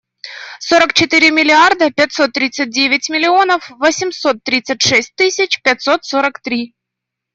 Сорок 0.67 0.91
четыре 0.97 1.29
миллиарда 1.29 1.91
пятьсот 1.91 2.31
тридцать 2.33 2.71
девять 2.71 3.07
миллионов 3.07 3.69
восемьсот 3.77 4.43
тридцать 4.43 4.81
шесть 4.81 5.13
тысяч 5.15 5.61
пятьсот 5.61 6.05
сорок 6.05 6.39
три. 6.41 6.73